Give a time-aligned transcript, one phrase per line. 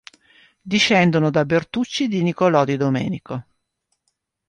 [0.63, 3.45] Discendono da Bertucci di Niccolò di Domenico.